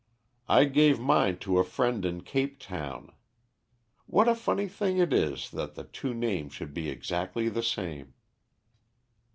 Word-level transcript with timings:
I 0.49 0.63
gave 0.63 0.99
mine 0.99 1.37
to 1.41 1.59
a 1.59 1.63
friend 1.63 2.03
in 2.05 2.21
Cape 2.23 2.57
Town. 2.57 3.11
What 4.07 4.27
a 4.27 4.33
funny 4.33 4.67
thing 4.67 4.97
it 4.97 5.13
is 5.13 5.51
that 5.51 5.75
the 5.75 5.83
two 5.83 6.15
names 6.15 6.53
should 6.53 6.73
be 6.73 6.89
exactly 6.89 7.49
the 7.49 7.61
same." 7.61 8.15